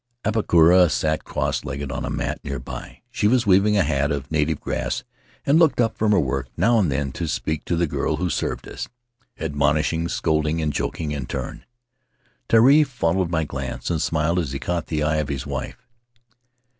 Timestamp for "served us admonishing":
8.27-10.07